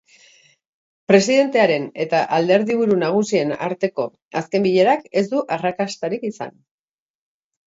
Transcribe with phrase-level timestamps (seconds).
[1.11, 4.07] Presidentearen eta alderdiburu nagusien arteko
[4.41, 6.57] azken bilerak ez du arrakastarik izan.